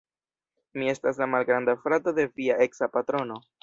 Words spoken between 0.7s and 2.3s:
Mi estas la malgranda frato de